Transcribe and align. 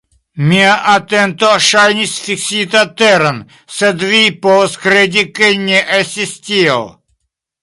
Mia 0.51 0.69
atento 0.93 1.49
ŝajnis 1.65 2.15
fiksita 2.29 2.83
teren, 3.03 3.39
sed 3.77 4.07
vi 4.15 4.23
povas 4.47 4.77
kredi, 4.87 5.27
ke 5.41 5.53
ne 5.69 5.87
estis 6.03 6.35
tiel. 6.49 6.87